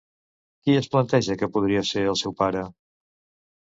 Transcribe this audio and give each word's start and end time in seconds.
Qui 0.63 0.75
es 0.77 0.89
planteja 0.95 1.37
que 1.43 1.51
podria 1.59 1.87
ser 1.93 2.05
el 2.17 2.21
seu 2.25 2.39
pare? 2.45 2.69